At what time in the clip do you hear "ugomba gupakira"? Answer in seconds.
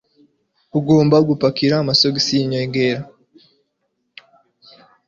0.77-1.75